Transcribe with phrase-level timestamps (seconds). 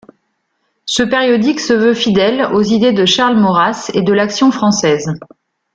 [0.85, 5.07] Ce périodique se veut fidèle aux idées de Charles Maurras et de l'Action française.